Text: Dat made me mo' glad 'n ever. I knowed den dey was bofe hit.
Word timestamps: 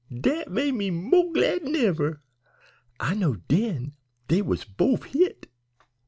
Dat 0.19 0.49
made 0.51 0.73
me 0.73 0.89
mo' 0.89 1.31
glad 1.31 1.61
'n 1.61 1.75
ever. 1.75 2.23
I 2.99 3.13
knowed 3.13 3.47
den 3.47 3.93
dey 4.27 4.41
was 4.41 4.65
bofe 4.65 5.03
hit. 5.03 5.45